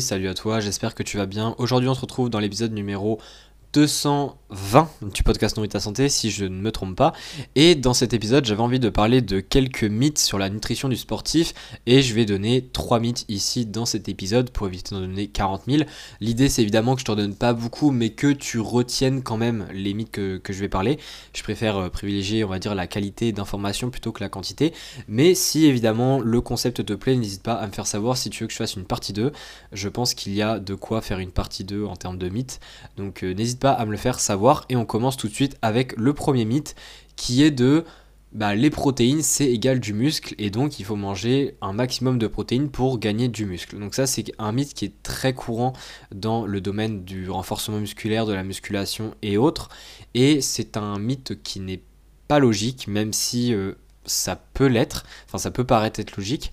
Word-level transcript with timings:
salut 0.00 0.28
à 0.28 0.34
toi, 0.34 0.60
j'espère 0.60 0.94
que 0.94 1.02
tu 1.02 1.16
vas 1.16 1.26
bien. 1.26 1.54
Aujourd'hui 1.58 1.88
on 1.88 1.94
se 1.94 2.00
retrouve 2.00 2.30
dans 2.30 2.38
l'épisode 2.38 2.72
numéro 2.72 3.20
220 3.72 4.90
du 5.14 5.22
podcast 5.22 5.58
ta 5.68 5.80
santé, 5.80 6.08
si 6.08 6.30
je 6.30 6.44
ne 6.44 6.60
me 6.60 6.70
trompe 6.70 6.96
pas. 6.96 7.12
Et 7.54 7.74
dans 7.74 7.94
cet 7.94 8.12
épisode, 8.12 8.44
j'avais 8.44 8.60
envie 8.60 8.78
de 8.78 8.90
parler 8.90 9.22
de 9.22 9.40
quelques 9.40 9.84
mythes 9.84 10.18
sur 10.18 10.38
la 10.38 10.50
nutrition 10.50 10.88
du 10.88 10.96
sportif. 10.96 11.54
Et 11.86 12.02
je 12.02 12.14
vais 12.14 12.26
donner 12.26 12.68
3 12.72 13.00
mythes 13.00 13.24
ici 13.28 13.64
dans 13.64 13.86
cet 13.86 14.08
épisode 14.08 14.50
pour 14.50 14.66
éviter 14.66 14.94
d'en 14.94 15.00
donner 15.00 15.28
40 15.28 15.62
000. 15.66 15.84
L'idée, 16.20 16.48
c'est 16.48 16.62
évidemment 16.62 16.94
que 16.94 17.00
je 17.00 17.06
t'en 17.06 17.16
donne 17.16 17.34
pas 17.34 17.54
beaucoup, 17.54 17.90
mais 17.90 18.10
que 18.10 18.32
tu 18.32 18.60
retiennes 18.60 19.22
quand 19.22 19.38
même 19.38 19.66
les 19.72 19.94
mythes 19.94 20.10
que, 20.10 20.40
je 20.46 20.60
vais 20.60 20.68
parler. 20.68 20.98
Je 21.34 21.42
préfère 21.42 21.78
euh, 21.78 21.88
privilégier, 21.88 22.44
on 22.44 22.48
va 22.48 22.58
dire, 22.58 22.74
la 22.74 22.86
qualité 22.86 23.32
d'information 23.32 23.90
plutôt 23.90 24.12
que 24.12 24.22
la 24.22 24.28
quantité. 24.28 24.74
Mais 25.08 25.34
si 25.34 25.64
évidemment 25.64 26.20
le 26.20 26.40
concept 26.42 26.84
te 26.84 26.92
plaît, 26.92 27.16
n'hésite 27.16 27.42
pas 27.42 27.54
à 27.54 27.66
me 27.66 27.72
faire 27.72 27.86
savoir 27.86 28.18
si 28.18 28.28
tu 28.28 28.44
veux 28.44 28.48
que 28.48 28.52
je 28.52 28.58
fasse 28.58 28.74
une 28.74 28.84
partie 28.84 29.14
2. 29.14 29.32
Je 29.72 29.88
pense 29.88 30.12
qu'il 30.12 30.34
y 30.34 30.42
a 30.42 30.58
de 30.58 30.74
quoi 30.74 31.00
faire 31.00 31.20
une 31.20 31.30
partie 31.30 31.64
2 31.64 31.84
en 31.84 31.96
termes 31.96 32.18
de 32.18 32.28
mythes. 32.28 32.60
Donc 32.98 33.22
euh, 33.22 33.32
n'hésite 33.32 33.61
à 33.70 33.86
me 33.86 33.92
le 33.92 33.96
faire 33.96 34.18
savoir. 34.18 34.64
Et 34.68 34.76
on 34.76 34.84
commence 34.84 35.16
tout 35.16 35.28
de 35.28 35.34
suite 35.34 35.56
avec 35.62 35.96
le 35.96 36.12
premier 36.12 36.44
mythe 36.44 36.74
qui 37.16 37.42
est 37.42 37.50
de 37.50 37.84
bah, 38.32 38.54
les 38.54 38.70
protéines 38.70 39.22
c'est 39.22 39.46
égal 39.46 39.78
du 39.78 39.92
muscle 39.92 40.34
et 40.38 40.48
donc 40.48 40.80
il 40.80 40.86
faut 40.86 40.96
manger 40.96 41.56
un 41.60 41.74
maximum 41.74 42.18
de 42.18 42.26
protéines 42.26 42.70
pour 42.70 42.98
gagner 42.98 43.28
du 43.28 43.44
muscle. 43.44 43.78
Donc 43.78 43.94
ça 43.94 44.06
c'est 44.06 44.32
un 44.38 44.52
mythe 44.52 44.74
qui 44.74 44.86
est 44.86 45.02
très 45.02 45.34
courant 45.34 45.74
dans 46.14 46.46
le 46.46 46.60
domaine 46.60 47.04
du 47.04 47.28
renforcement 47.28 47.78
musculaire, 47.78 48.26
de 48.26 48.32
la 48.32 48.42
musculation 48.42 49.14
et 49.20 49.36
autres. 49.36 49.68
Et 50.14 50.40
c'est 50.40 50.76
un 50.76 50.98
mythe 50.98 51.42
qui 51.42 51.60
n'est 51.60 51.82
pas 52.26 52.38
logique 52.38 52.88
même 52.88 53.12
si 53.12 53.54
euh, 53.54 53.74
ça 54.06 54.36
peut 54.54 54.66
l'être, 54.66 55.04
enfin 55.26 55.38
ça 55.38 55.50
peut 55.50 55.64
paraître 55.64 56.00
être 56.00 56.16
logique 56.16 56.52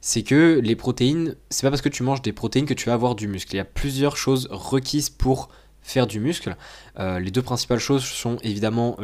c'est 0.00 0.22
que 0.22 0.60
les 0.62 0.76
protéines, 0.76 1.34
c'est 1.50 1.66
pas 1.66 1.70
parce 1.70 1.82
que 1.82 1.88
tu 1.88 2.02
manges 2.02 2.22
des 2.22 2.32
protéines 2.32 2.66
que 2.66 2.74
tu 2.74 2.86
vas 2.86 2.94
avoir 2.94 3.14
du 3.14 3.28
muscle. 3.28 3.54
Il 3.54 3.56
y 3.56 3.60
a 3.60 3.64
plusieurs 3.64 4.16
choses 4.16 4.48
requises 4.50 5.10
pour 5.10 5.48
faire 5.88 6.06
du 6.06 6.20
muscle. 6.20 6.56
Euh, 6.98 7.18
les 7.18 7.30
deux 7.30 7.42
principales 7.42 7.78
choses 7.78 8.04
sont 8.04 8.36
évidemment 8.42 8.96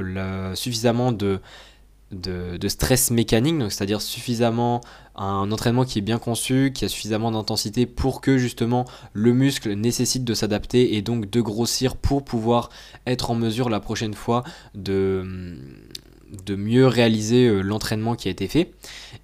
suffisamment 0.54 1.12
de, 1.12 1.40
de, 2.14 2.68
stress 2.68 3.10
mécanique, 3.10 3.70
c'est-à-dire 3.70 4.00
suffisamment 4.00 4.80
un 5.16 5.50
entraînement 5.50 5.84
qui 5.84 5.98
est 5.98 6.02
bien 6.02 6.18
conçu, 6.18 6.72
qui 6.74 6.84
a 6.84 6.88
suffisamment 6.88 7.30
d'intensité 7.30 7.86
pour 7.86 8.20
que 8.20 8.38
justement 8.38 8.84
le 9.12 9.32
muscle 9.32 9.72
nécessite 9.72 10.24
de 10.24 10.34
s'adapter 10.34 10.96
et 10.96 11.02
donc 11.02 11.30
de 11.30 11.40
grossir 11.40 11.96
pour 11.96 12.24
pouvoir 12.24 12.70
être 13.06 13.30
en 13.30 13.34
mesure 13.34 13.68
la 13.68 13.80
prochaine 13.80 14.14
fois 14.14 14.44
de 14.74 15.56
de 16.44 16.56
mieux 16.56 16.86
réaliser 16.86 17.46
euh, 17.46 17.60
l'entraînement 17.60 18.14
qui 18.14 18.28
a 18.28 18.30
été 18.30 18.48
fait. 18.48 18.72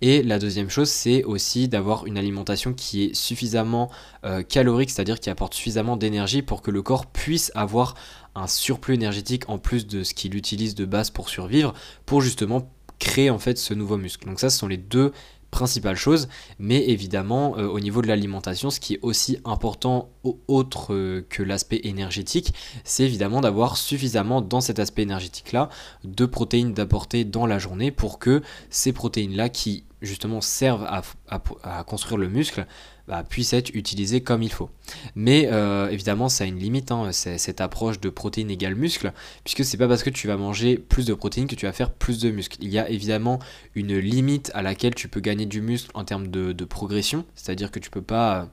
Et 0.00 0.22
la 0.22 0.39
deuxième 0.39 0.70
chose, 0.70 0.89
c'est 0.89 1.25
aussi 1.25 1.69
d'avoir 1.69 2.06
une 2.06 2.19
alimentation 2.19 2.72
qui 2.72 3.05
est 3.05 3.14
suffisamment 3.14 3.91
euh, 4.25 4.42
calorique, 4.42 4.91
c'est-à-dire 4.91 5.20
qui 5.20 5.31
apporte 5.31 5.55
suffisamment 5.55 5.97
d'énergie 5.97 6.42
pour 6.42 6.62
que 6.62 6.70
le 6.70 6.83
corps 6.83 7.06
puisse 7.06 7.53
avoir 7.55 7.94
un 8.34 8.47
surplus 8.47 8.94
énergétique 8.94 9.48
en 9.48 9.58
plus 9.58 9.86
de 9.86 10.03
ce 10.03 10.14
qu'il 10.14 10.36
utilise 10.36 10.75
de 10.75 10.84
base 10.84 11.11
pour 11.11 11.28
survivre, 11.28 11.75
pour 12.06 12.20
justement 12.20 12.70
créer 12.98 13.31
en 13.31 13.38
fait 13.38 13.58
ce 13.58 13.75
nouveau 13.75 13.97
muscle. 13.97 14.27
Donc 14.27 14.38
ça, 14.38 14.50
ce 14.50 14.58
sont 14.58 14.69
les 14.69 14.77
deux 14.77 15.12
principale 15.51 15.97
chose, 15.97 16.29
mais 16.59 16.89
évidemment 16.89 17.56
euh, 17.59 17.67
au 17.67 17.81
niveau 17.81 18.03
de 18.03 18.06
l'alimentation, 18.06 18.70
ce 18.70 18.81
qui 18.81 18.95
est 18.95 18.98
aussi 19.03 19.39
important 19.45 20.11
autre 20.48 20.95
euh, 20.95 21.27
que 21.29 21.43
l'aspect 21.43 21.81
énergétique, 21.84 22.55
c'est 22.84 23.05
évidemment 23.05 23.41
d'avoir 23.41 23.77
suffisamment 23.77 24.41
dans 24.43 24.61
cet 24.61 24.78
aspect 24.78 25.03
énergétique-là 25.03 25.69
de 26.05 26.27
protéines 26.27 26.73
d'apporter 26.73 27.25
dans 27.25 27.47
la 27.47 27.59
journée 27.59 27.91
pour 27.91 28.19
que 28.19 28.43
ces 28.71 28.93
protéines-là 28.93 29.48
qui 29.48 29.84
justement 30.03 30.41
servent 30.41 30.89
à 31.28 31.84
construire 31.84 32.17
le 32.17 32.28
muscle 32.28 32.67
bah, 33.11 33.25
puisse 33.28 33.53
être 33.55 33.70
utilisé 33.75 34.20
comme 34.20 34.41
il 34.41 34.53
faut. 34.53 34.71
Mais 35.16 35.48
euh, 35.50 35.91
évidemment, 35.91 36.28
ça 36.28 36.44
a 36.44 36.47
une 36.47 36.60
limite, 36.60 36.93
hein, 36.93 37.10
cette 37.10 37.60
approche 37.60 37.98
de 37.98 38.09
protéines 38.09 38.53
égale 38.53 38.76
muscle, 38.76 39.12
puisque 39.43 39.65
c'est 39.65 39.76
pas 39.76 39.88
parce 39.88 40.04
que 40.04 40.10
tu 40.10 40.28
vas 40.28 40.37
manger 40.37 40.78
plus 40.78 41.06
de 41.06 41.15
protéines 41.15 41.49
que 41.49 41.56
tu 41.56 41.66
vas 41.66 41.72
faire 41.72 41.91
plus 41.91 42.20
de 42.20 42.31
muscle. 42.31 42.56
Il 42.60 42.69
y 42.69 42.78
a 42.78 42.88
évidemment 42.88 43.41
une 43.75 43.99
limite 43.99 44.53
à 44.54 44.62
laquelle 44.62 44.94
tu 44.94 45.09
peux 45.09 45.19
gagner 45.19 45.44
du 45.44 45.60
muscle 45.60 45.91
en 45.94 46.04
termes 46.04 46.28
de, 46.28 46.53
de 46.53 46.65
progression, 46.65 47.25
c'est-à-dire 47.34 47.72
que 47.72 47.81
tu 47.81 47.91
peux 47.91 48.00
pas 48.00 48.49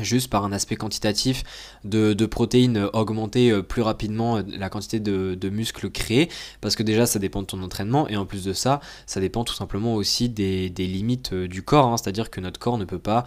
juste 0.00 0.30
par 0.30 0.44
un 0.44 0.52
aspect 0.52 0.76
quantitatif 0.76 1.44
de, 1.84 2.26
protéines 2.26 2.88
augmenter 2.92 3.50
euh, 3.50 3.62
plus 3.62 3.82
rapidement 3.82 4.38
euh, 4.38 4.42
la 4.58 4.68
quantité 4.68 5.00
de, 5.00 5.48
muscles 5.48 5.90
créés 5.90 6.28
parce 6.60 6.74
que 6.74 6.82
déjà 6.82 7.06
ça 7.06 7.20
dépend 7.20 7.40
de 7.40 7.46
ton 7.46 7.62
entraînement 7.62 8.08
et 8.08 8.16
en 8.16 8.26
plus 8.26 8.44
de 8.44 8.52
ça 8.52 8.80
ça 9.06 9.20
dépend 9.20 9.44
tout 9.44 9.54
simplement 9.54 9.94
aussi 9.94 10.28
des, 10.28 10.68
limites 10.68 11.32
euh, 11.32 11.46
du 11.46 11.62
corps 11.62 11.86
hein. 11.86 11.96
c'est 11.96 12.08
à 12.08 12.12
dire 12.12 12.30
que 12.30 12.40
notre 12.40 12.58
corps 12.58 12.78
ne 12.78 12.84
peut 12.84 12.98
pas 12.98 13.24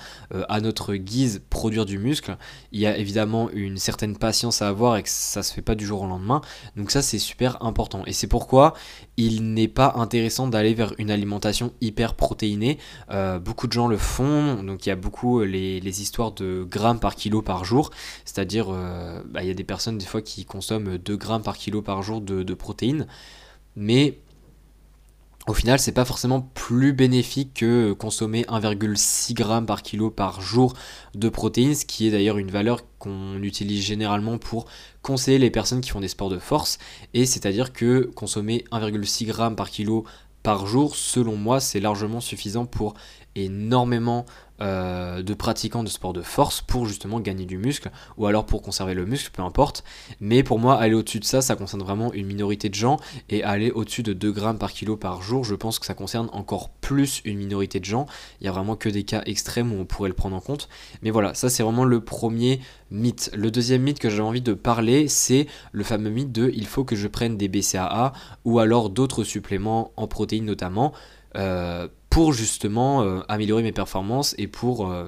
à 0.47 0.62
notre 0.62 0.96
guise 0.96 1.41
produire 1.50 1.85
du 1.85 1.97
muscle. 1.97 2.38
Il 2.72 2.79
y 2.79 2.85
a 2.85 2.97
évidemment 2.97 3.50
une 3.52 3.78
certaine 3.78 4.18
patience 4.18 4.62
à 4.62 4.68
avoir 4.68 4.97
et 4.97 5.03
que 5.03 5.09
ça 5.09 5.44
se 5.44 5.53
fait 5.53 5.62
pas 5.62 5.75
du 5.75 5.85
jour 5.85 6.02
au 6.02 6.08
lendemain. 6.08 6.41
Donc 6.75 6.91
ça 6.91 7.02
c'est 7.02 7.19
super 7.19 7.63
important. 7.63 8.03
Et 8.06 8.13
c'est 8.13 8.28
pourquoi 8.28 8.74
il 9.22 9.53
n'est 9.53 9.68
pas 9.68 9.94
intéressant 9.96 10.47
d'aller 10.47 10.74
vers 10.74 10.94
une 10.97 11.12
alimentation 11.12 11.72
hyper 11.81 12.13
protéinée 12.13 12.78
beaucoup 13.44 13.68
de 13.68 13.74
gens 13.74 13.88
le 13.88 13.97
font 13.97 14.63
donc 14.63 14.85
il 14.85 14.90
y 14.90 14.91
a 14.91 14.96
beaucoup 14.96 15.41
les 15.41 16.02
histoires 16.02 16.31
de 16.31 16.66
grammes 16.69 17.00
par 17.00 17.16
kilo 17.16 17.41
par 17.41 17.66
jour. 17.66 17.91
C'est-à-dire, 18.25 18.68
euh, 18.69 19.22
bah, 19.25 19.44
il 19.44 19.47
y 19.47 19.52
a 19.52 19.53
des 19.53 19.63
personnes 19.63 19.97
des 19.97 20.06
fois 20.06 20.22
qui 20.22 20.46
consomment 20.46 20.97
2 20.97 21.18
grammes 21.18 21.44
par 21.44 21.58
kilo 21.58 21.81
par 21.81 22.02
jour 22.03 22.22
de, 22.22 22.53
protéines. 22.53 23.08
Mais 23.75 24.19
au 25.49 25.53
final, 25.55 25.79
c'est 25.79 25.93
pas 25.93 26.05
forcément 26.05 26.41
plus 26.41 26.93
bénéfique 26.93 27.55
que 27.55 27.93
consommer 27.93 28.43
1,6 28.43 29.35
g 29.35 29.65
par 29.65 29.81
kilo 29.81 30.11
par 30.11 30.41
jour 30.41 30.75
de 31.15 31.27
protéines, 31.27 31.73
ce 31.73 31.85
qui 31.85 32.07
est 32.07 32.11
d'ailleurs 32.11 32.37
une 32.37 32.51
valeur 32.51 32.83
qu'on 32.99 33.41
utilise 33.41 33.83
généralement 33.83 34.37
pour 34.37 34.67
conseiller 35.01 35.39
les 35.39 35.49
personnes 35.49 35.81
qui 35.81 35.89
font 35.89 36.01
des 36.01 36.07
sports 36.07 36.29
de 36.29 36.37
force. 36.37 36.77
Et 37.15 37.25
c'est-à-dire 37.25 37.73
que 37.73 38.11
consommer 38.13 38.63
1,6 38.71 39.25
g 39.25 39.55
par 39.55 39.71
kilo 39.71 40.05
par 40.43 40.67
jour, 40.67 40.95
selon 40.95 41.35
moi, 41.35 41.59
c'est 41.59 41.79
largement 41.79 42.21
suffisant 42.21 42.67
pour 42.67 42.93
énormément 43.45 44.25
euh, 44.61 45.23
de 45.23 45.33
pratiquants 45.33 45.83
de 45.83 45.89
sport 45.89 46.11
de 46.11 46.22
force 46.22 46.59
pour 46.59 46.85
justement 46.85 47.22
gagner 47.22 47.45
du 47.45 47.57
muscle 47.57 47.91
ou 48.17 48.25
alors 48.25 48.45
pour 48.45 48.61
conserver 48.61 48.94
le 48.94 49.05
muscle, 49.05 49.31
peu 49.31 49.41
importe. 49.41 49.85
Mais 50.19 50.44
pour 50.44 50.59
moi, 50.59 50.77
aller 50.77 50.95
au-dessus 50.95 51.22
de 51.22 51.25
ça, 51.25 51.41
ça 51.41 51.55
concerne 51.55 51.81
vraiment 51.81 52.11
une 52.11 52.25
minorité 52.25 52.67
de 52.67 52.75
gens 52.75 52.97
et 53.29 53.41
aller 53.41 53.72
au-dessus 53.72 54.03
de 54.03 54.11
2 54.11 54.31
grammes 54.33 54.57
par 54.57 54.73
kilo 54.73 54.97
par 54.97 55.22
jour, 55.22 55.45
je 55.45 55.55
pense 55.55 55.79
que 55.79 55.85
ça 55.85 55.94
concerne 55.94 56.29
encore 56.33 56.69
plus 56.69 57.22
une 57.23 57.38
minorité 57.38 57.79
de 57.79 57.85
gens. 57.85 58.05
Il 58.41 58.45
y 58.45 58.47
a 58.49 58.51
vraiment 58.51 58.75
que 58.75 58.89
des 58.89 59.03
cas 59.03 59.22
extrêmes 59.25 59.72
où 59.72 59.79
on 59.79 59.85
pourrait 59.85 60.09
le 60.09 60.16
prendre 60.16 60.35
en 60.35 60.41
compte. 60.41 60.67
Mais 61.03 61.09
voilà, 61.09 61.33
ça 61.33 61.49
c'est 61.49 61.63
vraiment 61.63 61.85
le 61.85 62.01
premier 62.01 62.59
mythe. 62.91 63.31
Le 63.33 63.51
deuxième 63.51 63.83
mythe 63.83 63.99
que 63.99 64.09
j'ai 64.09 64.22
envie 64.22 64.41
de 64.41 64.53
parler, 64.53 65.07
c'est 65.07 65.47
le 65.72 65.85
fameux 65.85 66.09
mythe 66.09 66.33
de 66.33 66.51
il 66.53 66.67
faut 66.67 66.83
que 66.83 66.97
je 66.97 67.07
prenne 67.07 67.38
des 67.38 67.47
BCAA 67.47 68.11
ou 68.44 68.59
alors 68.59 68.89
d'autres 68.89 69.23
suppléments 69.23 69.94
en 69.95 70.07
protéines 70.07 70.45
notamment. 70.45 70.91
Euh, 71.35 71.88
pour 72.19 72.34
justement 72.34 73.02
euh, 73.02 73.22
améliorer 73.30 73.63
mes 73.63 73.72
performances 73.72 74.35
et 74.38 74.47
pour, 74.47 74.91
euh, 74.91 75.07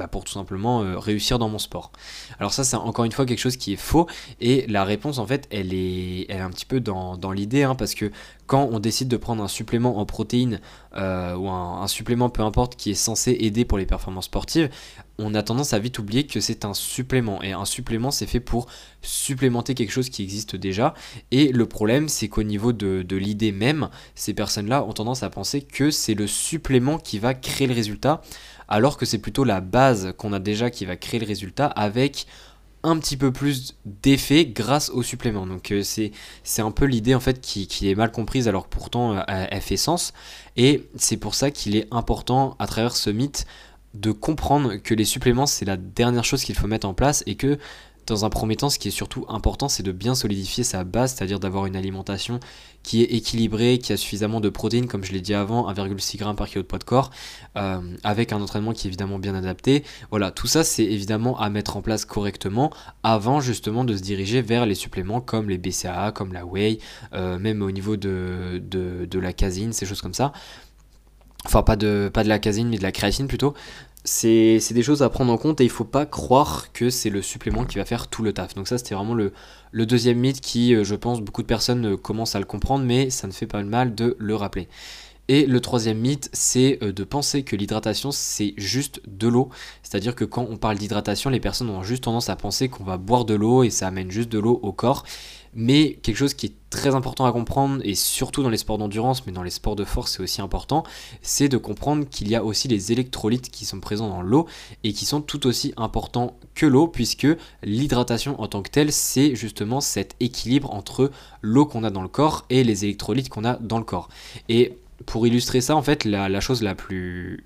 bah, 0.00 0.08
pour 0.08 0.24
tout 0.24 0.32
simplement 0.32 0.82
euh, 0.82 0.98
réussir 0.98 1.38
dans 1.38 1.50
mon 1.50 1.58
sport. 1.58 1.92
Alors 2.38 2.54
ça 2.54 2.64
c'est 2.64 2.76
encore 2.76 3.04
une 3.04 3.12
fois 3.12 3.26
quelque 3.26 3.38
chose 3.38 3.58
qui 3.58 3.74
est 3.74 3.76
faux 3.76 4.06
et 4.40 4.66
la 4.66 4.82
réponse 4.82 5.18
en 5.18 5.26
fait 5.26 5.46
elle 5.50 5.74
est, 5.74 6.32
un 6.32 6.48
petit 6.48 6.64
peu 6.64 6.80
dans, 6.80 7.32
l'idée 7.32 7.64
hein, 7.64 7.74
parce 7.74 7.94
que 7.94 8.10
quand 8.46 8.66
on 8.72 8.80
décide 8.80 9.08
de 9.08 9.18
prendre 9.18 9.44
un 9.44 9.48
supplément 9.48 9.98
en 9.98 10.06
protéines 10.06 10.60
ou 10.94 10.96
un, 10.96 11.82
un, 11.82 11.86
supplément 11.86 12.30
peu 12.30 12.42
importe 12.42 12.76
qui 12.76 12.90
est 12.90 12.94
censé 12.94 13.36
aider 13.40 13.66
pour 13.66 13.76
les 13.76 13.84
performances 13.84 14.24
sportives, 14.24 14.70
on 15.20 15.34
a 15.34 15.42
tendance 15.42 15.72
à 15.72 15.78
vite 15.78 15.98
oublier 15.98 16.26
que 16.26 16.40
c'est 16.40 16.64
un 16.64 16.74
supplément. 16.74 17.42
Et 17.42 17.52
un 17.52 17.64
supplément, 17.64 18.10
c'est 18.10 18.26
fait 18.26 18.40
pour 18.40 18.66
supplémenter 19.02 19.74
quelque 19.74 19.92
chose 19.92 20.08
qui 20.08 20.22
existe 20.22 20.56
déjà. 20.56 20.94
Et 21.30 21.52
le 21.52 21.66
problème, 21.66 22.08
c'est 22.08 22.28
qu'au 22.28 22.42
niveau 22.42 22.72
de, 22.72 23.16
l'idée 23.16 23.52
même, 23.52 23.90
ces 24.14 24.34
personnes-là 24.34 24.84
ont 24.84 24.92
tendance 24.92 25.22
à 25.22 25.30
penser 25.30 25.62
que 25.62 25.90
c'est 25.90 26.14
le 26.14 26.26
supplément 26.26 26.98
qui 26.98 27.18
va 27.18 27.34
créer 27.34 27.66
le 27.66 27.74
résultat, 27.74 28.22
alors 28.70 28.96
que 28.96 29.04
c'est 29.04 29.18
plutôt 29.18 29.44
la 29.44 29.60
base 29.60 30.14
qu'on 30.16 30.32
a 30.32 30.38
déjà 30.38 30.70
qui 30.70 30.86
va 30.86 30.96
créer 30.96 31.20
le 31.20 31.26
résultat 31.26 31.66
avec 31.66 32.26
un 32.82 32.98
petit 32.98 33.16
peu 33.16 33.30
plus 33.30 33.76
d'effet 33.84 34.46
grâce 34.46 34.88
au 34.90 35.02
supplément. 35.02 35.46
Donc 35.46 35.70
euh, 35.70 35.82
c'est, 35.82 36.12
un 36.58 36.70
peu 36.70 36.86
l'idée 36.86 37.14
en 37.14 37.20
fait 37.20 37.40
qui, 37.40 37.66
qui, 37.66 37.90
est 37.90 37.94
mal 37.94 38.10
comprise 38.10 38.48
alors 38.48 38.64
que 38.64 38.74
pourtant 38.74 39.16
euh, 39.16 39.22
elle 39.26 39.60
fait 39.60 39.76
sens. 39.76 40.12
Et 40.56 40.88
c'est 40.96 41.18
pour 41.18 41.34
ça 41.34 41.50
qu'il 41.50 41.76
est 41.76 41.86
important 41.90 42.56
à 42.58 42.66
travers 42.66 42.96
ce 42.96 43.10
mythe 43.10 43.46
de 43.94 44.12
comprendre 44.12 44.76
que 44.76 44.94
les 44.94 45.04
suppléments, 45.04 45.46
c'est 45.46 45.64
la 45.64 45.76
dernière 45.76 46.24
chose 46.24 46.44
qu'il 46.44 46.54
faut 46.54 46.68
mettre 46.68 46.86
en 46.86 46.94
place 46.94 47.24
et 47.26 47.34
que 47.34 47.58
dans 48.06 48.24
un 48.24 48.30
premier 48.30 48.56
temps, 48.56 48.70
ce 48.70 48.78
qui 48.78 48.88
est 48.88 48.92
surtout 48.92 49.24
important, 49.28 49.68
c'est 49.68 49.82
de 49.82 49.92
bien 49.92 50.14
solidifier 50.14 50.64
sa 50.64 50.84
base, 50.84 51.14
c'est-à-dire 51.14 51.40
d'avoir 51.40 51.66
une 51.66 51.76
alimentation 51.76 52.40
qui 52.82 53.02
est 53.02 53.06
équilibrée, 53.06 53.78
qui 53.78 53.92
a 53.92 53.96
suffisamment 53.96 54.40
de 54.40 54.48
protéines, 54.48 54.86
comme 54.86 55.04
je 55.04 55.12
l'ai 55.12 55.20
dit 55.20 55.34
avant, 55.34 55.70
1,6 55.70 56.18
g 56.18 56.24
par 56.36 56.48
kilo 56.48 56.62
de 56.62 56.66
poids 56.66 56.78
de 56.78 56.84
corps, 56.84 57.10
euh, 57.56 57.80
avec 58.02 58.32
un 58.32 58.40
entraînement 58.40 58.72
qui 58.72 58.86
est 58.86 58.90
évidemment 58.90 59.18
bien 59.18 59.34
adapté. 59.34 59.84
Voilà, 60.10 60.30
tout 60.30 60.46
ça, 60.46 60.64
c'est 60.64 60.84
évidemment 60.84 61.38
à 61.38 61.50
mettre 61.50 61.76
en 61.76 61.82
place 61.82 62.04
correctement 62.04 62.72
avant 63.02 63.40
justement 63.40 63.84
de 63.84 63.96
se 63.96 64.02
diriger 64.02 64.42
vers 64.42 64.66
les 64.66 64.74
suppléments 64.74 65.20
comme 65.20 65.48
les 65.48 65.58
BCAA, 65.58 66.12
comme 66.12 66.32
la 66.32 66.46
whey, 66.46 66.78
euh, 67.12 67.38
même 67.38 67.62
au 67.62 67.70
niveau 67.70 67.96
de, 67.96 68.62
de, 68.64 69.04
de 69.04 69.18
la 69.18 69.32
casine, 69.32 69.72
ces 69.72 69.86
choses 69.86 70.00
comme 70.00 70.14
ça 70.14 70.32
enfin 71.44 71.62
pas 71.62 71.76
de, 71.76 72.10
pas 72.12 72.22
de 72.22 72.28
la 72.28 72.38
casine 72.38 72.68
mais 72.68 72.78
de 72.78 72.82
la 72.82 72.92
créatine 72.92 73.26
plutôt. 73.26 73.54
C'est 74.04 74.72
des 74.72 74.82
choses 74.82 75.02
à 75.02 75.10
prendre 75.10 75.32
en 75.32 75.36
compte 75.36 75.60
et 75.60 75.64
il 75.64 75.70
faut 75.70 75.84
pas 75.84 76.06
croire 76.06 76.72
que 76.72 76.90
c'est 76.90 77.10
le 77.10 77.22
supplément 77.22 77.64
qui 77.64 77.76
va 77.78 77.84
faire 77.84 78.08
tout 78.08 78.22
le 78.22 78.32
taf. 78.32 78.54
Donc 78.54 78.68
ça 78.68 78.78
c'était 78.78 78.94
vraiment 78.94 79.14
le, 79.14 79.32
le, 79.72 79.86
deuxième 79.86 80.18
mythe 80.18 80.40
qui, 80.40 80.74
euh, 80.74 80.84
je 80.84 80.94
pense, 80.94 81.20
beaucoup 81.20 81.42
de 81.42 81.46
personnes 81.46 81.92
euh, 81.92 81.96
commencent 81.96 82.34
à 82.34 82.38
le 82.38 82.46
comprendre, 82.46 82.84
mais 82.84 83.10
ça 83.10 83.26
ne 83.26 83.32
fait 83.32 83.46
pas 83.46 83.62
de 83.62 83.68
mal 83.68 83.94
de 83.94 84.16
le 84.18 84.34
rappeler. 84.34 84.68
Et 85.28 85.46
le 85.46 85.60
troisième 85.60 85.98
mythe, 85.98 86.28
c'est 86.32 86.78
euh, 86.82 86.92
de 86.92 87.04
penser 87.04 87.44
que 87.44 87.54
l'hydratation, 87.54 88.10
c'est 88.10 88.52
juste 88.56 89.00
de 89.06 89.28
l'eau. 89.28 89.48
C'est-à-dire 89.84 90.16
que 90.16 90.24
quand 90.24 90.44
on 90.50 90.56
parle 90.56 90.76
d'hydratation, 90.76 91.30
les 91.30 91.38
personnes 91.38 91.70
ont 91.70 91.84
juste 91.84 92.04
tendance 92.04 92.28
à 92.28 92.36
penser 92.36 92.68
qu'on 92.68 92.82
va 92.82 92.96
boire 92.96 93.24
de 93.24 93.34
l'eau 93.34 93.62
et 93.62 93.70
ça 93.70 93.86
amène 93.86 94.10
juste 94.10 94.28
de 94.28 94.40
l'eau 94.40 94.58
au 94.62 94.72
corps. 94.72 95.04
Mais 95.54 95.98
quelque 96.02 96.16
chose 96.16 96.34
qui 96.34 96.46
est 96.46 96.54
très 96.70 96.94
important 96.94 97.26
à 97.26 97.32
comprendre, 97.32 97.80
et 97.84 97.96
surtout 97.96 98.42
dans 98.42 98.48
les 98.48 98.56
sports 98.56 98.78
d'endurance, 98.78 99.26
mais 99.26 99.32
dans 99.32 99.42
les 99.42 99.50
sports 99.50 99.74
de 99.74 99.84
force 99.84 100.12
c'est 100.12 100.22
aussi 100.22 100.40
important, 100.40 100.84
c'est 101.22 101.48
de 101.48 101.56
comprendre 101.56 102.08
qu'il 102.08 102.28
y 102.28 102.36
a 102.36 102.44
aussi 102.44 102.68
les 102.68 102.92
électrolytes 102.92 103.50
qui 103.50 103.64
sont 103.64 103.80
présents 103.80 104.08
dans 104.08 104.22
l'eau 104.22 104.46
et 104.84 104.92
qui 104.92 105.04
sont 105.04 105.20
tout 105.20 105.46
aussi 105.48 105.74
importants 105.76 106.36
que 106.54 106.66
l'eau, 106.66 106.86
puisque 106.86 107.26
l'hydratation 107.64 108.40
en 108.40 108.46
tant 108.46 108.62
que 108.62 108.70
telle, 108.70 108.92
c'est 108.92 109.34
justement 109.34 109.80
cet 109.80 110.14
équilibre 110.20 110.72
entre 110.72 111.10
l'eau 111.42 111.66
qu'on 111.66 111.82
a 111.82 111.90
dans 111.90 112.02
le 112.02 112.08
corps 112.08 112.46
et 112.50 112.62
les 112.62 112.84
électrolytes 112.84 113.28
qu'on 113.28 113.44
a 113.44 113.54
dans 113.56 113.78
le 113.78 113.84
corps. 113.84 114.08
Et 114.48 114.76
pour 115.06 115.26
illustrer 115.26 115.60
ça, 115.60 115.76
en 115.76 115.82
fait, 115.82 116.04
la, 116.04 116.40
chose 116.40 116.62
la 116.62 116.74
plus, 116.74 117.44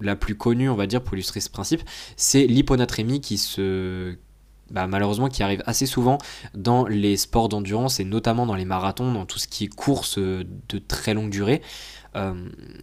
la 0.00 0.16
plus 0.16 0.36
connue, 0.36 0.70
on 0.70 0.76
va 0.76 0.86
dire, 0.86 1.02
pour 1.02 1.14
illustrer 1.14 1.40
ce 1.40 1.50
principe, 1.50 1.82
c'est 2.16 2.46
l'hyponatrémie 2.46 3.20
qui 3.20 3.36
se 3.38 4.16
bah, 4.72 4.86
malheureusement 4.86 5.28
qui 5.28 5.42
arrive 5.42 5.62
assez 5.66 5.86
souvent 5.86 6.18
dans 6.54 6.86
les 6.86 7.16
sports 7.16 7.48
d'endurance 7.48 8.00
et 8.00 8.04
notamment 8.04 8.46
dans 8.46 8.54
les 8.54 8.64
marathons, 8.64 9.12
dans 9.12 9.26
tout 9.26 9.38
ce 9.38 9.46
qui 9.46 9.64
est 9.64 9.74
course 9.74 10.18
euh, 10.18 10.44
de 10.68 10.78
très 10.78 11.14
longue 11.14 11.30
durée. 11.30 11.62
Euh, 12.14 12.34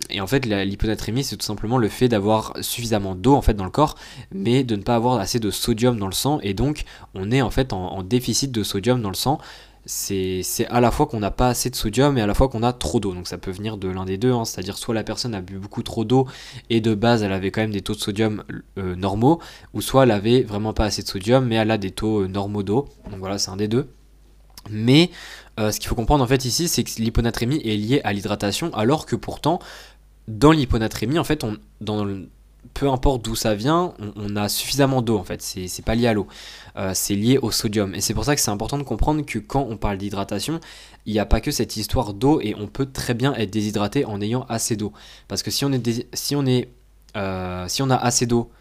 et 0.10 0.22
en 0.22 0.28
fait, 0.28 0.46
l'hyponatrémie, 0.46 1.24
c'est 1.24 1.38
tout 1.38 1.46
simplement 1.46 1.78
le 1.78 1.88
fait 1.88 2.08
d'avoir 2.08 2.54
suffisamment 2.62 3.14
d'eau 3.14 3.36
en 3.36 3.42
fait 3.42 3.54
dans 3.54 3.66
le 3.66 3.70
corps, 3.70 3.96
mais 4.32 4.64
de 4.64 4.76
ne 4.76 4.82
pas 4.82 4.96
avoir 4.96 5.20
assez 5.20 5.40
de 5.40 5.52
sodium 5.52 6.00
dans 6.00 6.08
le 6.08 6.14
sang, 6.14 6.40
et 6.42 6.56
donc 6.56 6.84
on 7.14 7.30
est 7.30 7.44
en 7.44 7.52
fait 7.52 7.74
en 7.74 8.02
déficit 8.02 8.52
de 8.52 8.64
sodium 8.64 9.02
dans 9.02 9.10
le 9.10 9.16
sang 9.16 9.40
c'est 9.90 10.68
à 10.70 10.82
la 10.82 10.92
fois 10.92 11.08
qu'on 11.08 11.20
n'a 11.20 11.32
pas 11.32 11.50
assez 11.50 11.72
de 11.72 11.76
sodium 11.76 12.16
et 12.20 12.22
à 12.22 12.28
la 12.28 12.36
fois 12.36 12.48
qu'on 12.48 12.62
a 12.62 12.74
trop 12.74 13.00
d'eau. 13.00 13.16
Donc 13.16 13.28
ça 13.28 13.40
peut 13.40 13.50
venir 13.50 13.78
de 13.78 13.88
l'un 13.88 14.06
des 14.06 14.20
deux, 14.20 14.32
hein. 14.32 14.46
c'est-à-dire 14.46 14.78
soit 14.78 14.94
la 14.94 15.04
personne 15.04 15.34
a 15.34 15.42
bu 15.42 15.58
beaucoup 15.58 15.82
trop 15.82 16.06
d'eau 16.06 16.28
et 16.70 16.80
de 16.80 16.94
base 16.94 17.24
elle 17.24 17.34
avait 17.34 17.50
quand 17.50 17.62
même 17.62 17.72
des 17.72 17.82
taux 17.82 17.96
de 17.96 18.00
sodium 18.00 18.44
euh, 18.78 18.96
normaux, 18.96 19.40
ou 19.74 19.82
soit 19.82 20.04
elle 20.04 20.12
avait 20.12 20.44
vraiment 20.44 20.74
pas 20.74 20.86
assez 20.86 21.02
de 21.02 21.08
sodium 21.08 21.48
mais 21.48 21.56
elle 21.56 21.72
a 21.72 21.80
des 21.80 21.90
taux 21.90 22.22
euh, 22.22 22.28
normaux 22.28 22.62
d'eau. 22.62 22.88
Donc 23.10 23.20
voilà, 23.20 23.40
c'est 23.40 23.50
un 23.50 23.58
des 23.58 23.68
deux. 23.68 23.90
Mais 24.70 25.10
euh, 25.60 25.72
ce 25.72 25.80
qu'il 25.80 25.90
faut 25.90 25.96
comprendre 25.96 26.24
en 26.24 26.28
fait 26.28 26.46
ici, 26.46 26.68
c'est 26.68 26.84
que 26.84 26.92
l'hyponatrémie 27.00 27.60
est 27.66 27.76
liée 27.76 28.02
à 28.04 28.14
l'hydratation, 28.14 28.72
alors 28.76 29.08
que 29.08 29.16
pourtant, 29.16 29.60
dans 30.28 30.52
l'hyponatrémie, 30.52 31.18
en 31.18 31.24
fait, 31.24 31.44
on, 31.44 31.58
dans 31.82 32.06
peu 32.74 32.90
importe 32.90 33.24
d'où 33.24 33.36
ça 33.36 33.56
vient, 33.56 33.94
on, 34.16 34.36
a 34.36 34.50
suffisamment 34.50 35.02
d'eau 35.02 35.18
en 35.18 35.24
fait, 35.24 35.42
c'est 35.42 35.84
pas 35.84 35.96
lié 35.96 36.08
à 36.08 36.14
l'eau, 36.14 36.28
euh, 36.78 36.92
c'est 36.94 37.16
lié 37.16 37.38
au 37.38 37.52
sodium. 37.52 37.94
Et 37.96 38.02
c'est 38.02 38.14
pour 38.14 38.26
ça 38.26 38.36
que 38.36 38.42
c'est 38.42 38.52
important 38.52 38.78
de 38.78 38.84
comprendre 38.84 39.26
que 39.26 39.40
quand 39.40 39.66
on 39.70 39.78
parle 39.78 39.98
d'hydratation, 39.98 40.60
il 41.06 41.14
n'y 41.14 41.20
a 41.20 41.26
pas 41.26 41.42
que 41.42 41.52
cette 41.52 41.78
histoire 41.78 42.14
d'eau 42.14 42.40
et 42.42 42.56
on 42.58 42.68
peut 42.68 42.86
très 42.86 43.14
bien 43.14 43.34
être 43.36 43.50
déshydraté 43.50 44.06
en 44.06 44.22
ayant 44.22 44.46
assez 44.50 44.76
d'eau. 44.76 44.94
Parce 45.28 45.44
que 45.44 45.52
si 45.52 45.66
on, 45.66 45.72
est 45.72 46.08
si, 46.14 46.36
on 46.36 46.46
est, 46.46 46.70
euh, 47.18 47.68
si 47.68 47.82
on 47.82 47.90
a 47.90 47.96
assez 47.96 48.26
d'eau, 48.26 48.52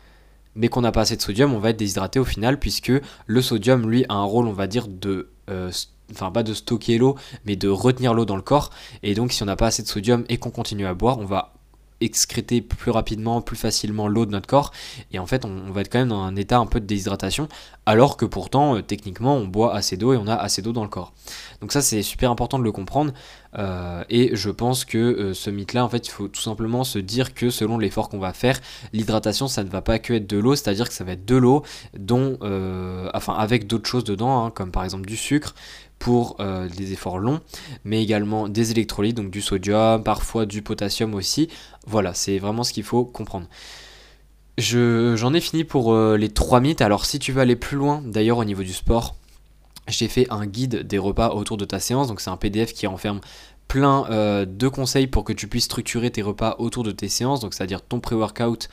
mais 0.55 0.69
qu'on 0.69 0.81
n'a 0.81 0.93
pas 0.93 1.03
assez 1.03 1.17
de 1.17 1.23
sodium, 1.23 1.55
on 1.55 1.59
va 1.59 1.71
être 1.71 1.77
déshydraté 1.77 2.19
au 2.19 2.25
final, 2.25 2.59
puisque 2.59 2.93
le 3.27 3.43
sodium, 3.43 3.89
lui, 3.89 4.05
a 4.09 4.15
un 4.15 4.25
rôle, 4.25 4.49
on 4.49 4.53
va 4.53 4.67
dire, 4.67 4.89
de... 4.89 5.31
Euh, 5.51 5.71
enfin 6.13 6.31
pas 6.31 6.43
de 6.43 6.55
stocker 6.55 6.97
l'eau, 6.97 7.17
mais 7.45 7.55
de 7.55 7.69
retenir 7.69 8.15
l'eau 8.15 8.25
dans 8.25 8.37
le 8.37 8.43
corps. 8.43 8.71
Et 9.03 9.15
donc 9.15 9.31
si 9.33 9.43
on 9.43 9.47
n'a 9.47 9.57
pas 9.57 9.67
assez 9.67 9.83
de 9.83 9.89
sodium 9.89 10.25
et 10.31 10.39
qu'on 10.39 10.51
continue 10.51 10.87
à 10.87 10.95
boire, 10.95 11.19
on 11.19 11.27
va 11.27 11.58
excréter 12.01 12.61
plus 12.61 12.91
rapidement, 12.91 13.41
plus 13.41 13.57
facilement 13.57 14.09
l'eau 14.09 14.27
de 14.27 14.31
notre 14.31 14.47
corps. 14.47 14.73
Et 15.13 15.19
en 15.19 15.27
fait, 15.27 15.45
on, 15.45 15.71
va 15.71 15.81
être 15.81 15.91
quand 15.91 15.99
même 15.99 16.09
dans 16.09 16.23
un 16.23 16.37
état 16.37 16.59
un 16.59 16.67
peu 16.67 16.81
de 16.81 16.87
déshydratation, 16.87 17.49
alors 17.87 18.17
que 18.17 18.25
pourtant, 18.25 18.77
euh, 18.77 18.83
techniquement, 18.83 19.37
on 19.37 19.47
boit 19.47 19.75
assez 19.75 19.97
d'eau 19.97 20.13
et 20.13 20.17
on 20.17 20.27
a 20.27 20.35
assez 20.35 20.63
d'eau 20.63 20.73
dans 20.73 20.85
le 20.85 20.89
corps. 20.89 21.13
Donc 21.61 21.73
ça, 21.73 21.83
c'est 21.83 22.03
super 22.03 22.31
important 22.31 22.59
de 22.59 22.65
le 22.65 22.73
comprendre. 22.73 23.13
Euh, 23.59 24.05
et 24.11 24.37
je 24.37 24.51
pense 24.51 24.85
que 24.85 24.99
euh, 24.99 25.35
ce 25.35 25.51
mythe-là, 25.51 25.85
en 25.85 25.89
fait, 25.89 26.07
il 26.07 26.11
faut 26.11 26.29
tout 26.29 26.41
simplement 26.41 26.85
se 26.85 26.99
dire 26.99 27.35
que 27.35 27.51
selon 27.51 27.79
l'effort 27.79 28.09
qu'on 28.09 28.19
va 28.19 28.33
faire, 28.33 28.61
l'hydratation, 28.93 29.49
ça 29.49 29.65
ne 29.65 29.69
va 29.69 29.83
pas 29.83 29.99
que 29.99 30.13
être 30.13 30.29
de 30.29 30.39
l'eau, 30.39 30.55
c'est-à-dire 30.55 30.89
que 30.89 30.95
ça 30.95 31.05
va 31.05 31.13
être 31.13 31.25
de 31.25 31.37
l'eau, 31.37 31.63
dont, 31.99 32.39
enfin, 33.15 33.35
avec 33.35 33.67
d'autres 33.67 33.89
choses 33.89 34.05
dedans, 34.05 34.45
hein, 34.45 34.51
comme 34.51 34.71
par 34.71 34.85
exemple 34.85 35.07
du 35.07 35.17
sucre, 35.17 35.55
pour 35.99 36.37
euh, 36.41 36.69
des 36.69 36.93
efforts 36.93 37.19
longs, 37.19 37.41
mais 37.85 38.03
également 38.03 38.49
des 38.49 38.71
électrolytes, 38.71 39.17
donc 39.17 39.31
du 39.31 39.41
sodium, 39.41 40.03
parfois 40.03 40.47
du 40.47 40.63
potassium 40.63 41.15
aussi. 41.15 41.49
Voilà, 41.87 42.15
c'est 42.15 42.39
vraiment 42.39 42.65
ce 42.65 42.73
qu'il 42.73 42.85
faut 42.85 43.05
comprendre. 43.05 43.47
J'en 44.59 45.35
ai 45.35 45.41
fini 45.41 45.65
pour 45.65 45.93
euh, 45.93 46.17
les 46.17 46.31
trois 46.31 46.61
mythes. 46.61 46.83
Alors 46.83 47.05
si 47.05 47.19
tu 47.19 47.33
veux 47.33 47.41
aller 47.41 47.57
plus 47.57 47.77
loin, 47.77 48.03
d'ailleurs 48.05 48.39
au 48.39 48.45
niveau 48.45 48.63
du 48.63 48.73
sport, 48.73 49.15
j'ai 49.87 50.09
fait 50.09 50.27
un 50.31 50.47
guide 50.47 50.87
des 50.87 50.99
repas 50.99 51.31
autour 51.31 51.57
de 51.57 51.65
ta 51.65 51.81
séance, 51.81 52.09
donc 52.09 52.21
c'est 52.21 52.31
un 52.31 52.37
PDF 52.37 52.73
qui 52.73 52.87
renferme 52.87 53.21
plein 53.69 54.07
euh, 54.11 54.47
de 54.47 54.69
conseils 54.69 55.07
pour 55.07 55.25
que 55.25 55.33
tu 55.33 55.47
puisses 55.47 55.65
structurer 55.65 56.11
tes 56.11 56.23
repas 56.23 56.57
autour 56.59 56.83
de 56.83 56.91
tes 56.91 57.09
séances, 57.09 57.41
donc 57.41 57.55
c'est-à-dire 57.55 57.83
ton 57.83 58.01
pré-workout, 58.01 58.69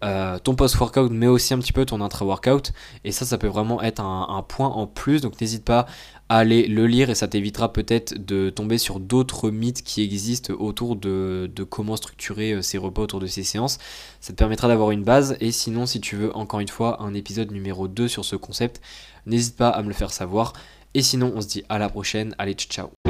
ton 0.00 0.54
post-workout, 0.54 1.10
mais 1.10 1.26
aussi 1.26 1.54
un 1.54 1.58
petit 1.58 1.72
peu 1.72 1.84
ton 1.84 2.00
intra-workout. 2.00 2.72
Et 3.04 3.12
ça, 3.12 3.24
ça 3.24 3.38
peut 3.38 3.46
vraiment 3.46 3.82
être 3.82 4.00
un, 4.00 4.44
point 4.48 4.68
en 4.68 4.86
plus. 4.86 5.20
Donc 5.20 5.40
n'hésite 5.40 5.64
pas 5.64 5.86
aller 6.30 6.68
le 6.68 6.86
lire 6.86 7.10
et 7.10 7.16
ça 7.16 7.26
t'évitera 7.26 7.72
peut-être 7.72 8.14
de 8.14 8.50
tomber 8.50 8.78
sur 8.78 9.00
d'autres 9.00 9.50
mythes 9.50 9.82
qui 9.82 10.02
existent 10.02 10.54
autour 10.54 10.94
de, 10.94 11.50
comment 11.68 11.96
structurer 11.96 12.52
euh, 12.52 12.62
ces 12.62 12.78
repas 12.78 13.02
autour 13.02 13.18
de 13.18 13.26
ces 13.26 13.42
séances. 13.42 13.78
Ça 14.20 14.32
te 14.32 14.38
permettra 14.38 14.68
d'avoir 14.68 14.92
une 14.92 15.02
base 15.02 15.36
et 15.40 15.50
sinon 15.50 15.86
si 15.86 16.00
tu 16.00 16.14
veux 16.14 16.34
encore 16.36 16.60
une 16.60 16.68
fois 16.68 17.02
un 17.02 17.14
épisode 17.14 17.50
numéro 17.50 17.88
2 17.88 18.06
sur 18.06 18.24
ce 18.24 18.36
concept, 18.36 18.80
n'hésite 19.26 19.56
pas 19.56 19.70
à 19.70 19.82
me 19.82 19.88
le 19.88 19.94
faire 19.94 20.12
savoir. 20.12 20.52
Et 20.94 21.02
sinon 21.02 21.32
on 21.34 21.40
se 21.40 21.48
dit 21.48 21.64
à 21.68 21.78
la 21.78 21.88
prochaine, 21.88 22.34
allez 22.38 22.54
ciao 22.54 23.09